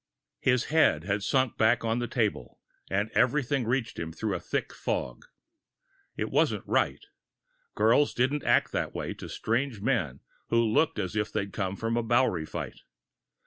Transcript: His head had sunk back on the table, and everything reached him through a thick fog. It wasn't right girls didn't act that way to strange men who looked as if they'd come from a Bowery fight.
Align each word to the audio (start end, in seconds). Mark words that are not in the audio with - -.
His 0.39 0.63
head 0.73 1.03
had 1.03 1.21
sunk 1.21 1.59
back 1.59 1.83
on 1.85 1.99
the 1.99 2.07
table, 2.07 2.59
and 2.89 3.11
everything 3.11 3.67
reached 3.67 3.99
him 3.99 4.11
through 4.11 4.33
a 4.33 4.39
thick 4.39 4.73
fog. 4.73 5.25
It 6.17 6.31
wasn't 6.31 6.65
right 6.65 7.05
girls 7.75 8.15
didn't 8.15 8.43
act 8.43 8.71
that 8.71 8.95
way 8.95 9.13
to 9.13 9.29
strange 9.29 9.79
men 9.79 10.21
who 10.47 10.57
looked 10.59 10.97
as 10.97 11.15
if 11.15 11.31
they'd 11.31 11.53
come 11.53 11.75
from 11.75 11.97
a 11.97 12.01
Bowery 12.03 12.47
fight. 12.47 12.79